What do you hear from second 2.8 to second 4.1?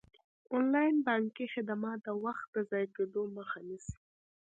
کیدو مخه نیسي.